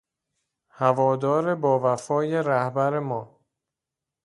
هوادار 0.79 1.55
باوفای 1.55 2.43
رهبر 2.43 2.99
ما 2.99 3.39